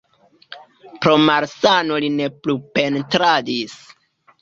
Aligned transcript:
Pro 1.03 1.13
malsano 1.27 2.01
li 2.07 2.11
ne 2.17 2.33
plu 2.41 2.59
pentradis. 2.81 3.81